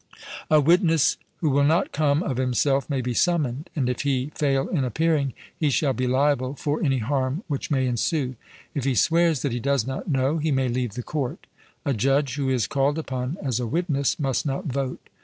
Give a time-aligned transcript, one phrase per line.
[0.49, 4.67] A witness who will not come of himself may be summoned, and if he fail
[4.67, 8.35] in appearing, he shall be liable for any harm which may ensue:
[8.73, 11.45] if he swears that he does not know, he may leave the court.
[11.85, 15.07] A judge who is called upon as a witness must not vote.